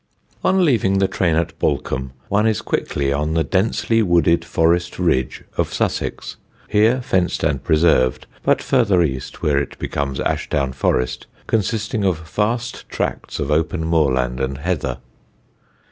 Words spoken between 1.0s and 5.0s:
train at Balcombe, one is quickly on the densely wooded Forest